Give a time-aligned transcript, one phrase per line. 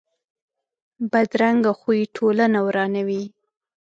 [1.11, 3.23] بدرنګه خوی ټولنه ورانوي